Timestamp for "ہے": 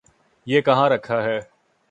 1.23-1.39